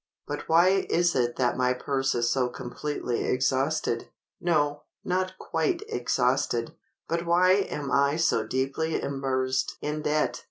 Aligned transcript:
But 0.25 0.49
why 0.49 0.87
is 0.89 1.13
it 1.13 1.35
that 1.35 1.55
my 1.55 1.73
purse 1.73 2.15
is 2.15 2.27
so 2.27 2.49
completely 2.49 3.23
exhausted—no, 3.23 4.81
not 5.03 5.37
quite 5.37 5.83
exhausted; 5.87 6.73
but 7.07 7.27
why 7.27 7.51
am 7.51 7.91
I 7.91 8.15
so 8.15 8.43
deeply 8.43 8.99
immersed 8.99 9.77
in 9.79 10.01
debt? 10.01 10.39